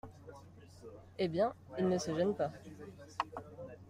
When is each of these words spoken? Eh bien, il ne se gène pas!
Eh 1.19 1.27
bien, 1.27 1.53
il 1.77 1.87
ne 1.87 1.99
se 1.99 2.11
gène 2.17 2.33
pas! 2.33 2.51